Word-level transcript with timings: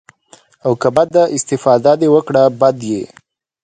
او 0.65 0.71
که 0.81 0.89
بده 0.95 1.23
استفاده 1.37 1.93
دې 1.99 2.07
وکړه 2.15 2.43
بد 2.59 2.75
ديه. 2.81 3.03